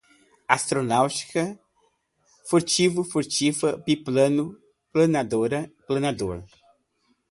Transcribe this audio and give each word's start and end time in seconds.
Astronáutica, 0.57 1.43
furtivo, 2.49 3.01
furtiva, 3.11 3.69
biplano, 3.85 4.45
planadora, 4.93 5.61
planador 5.87 6.39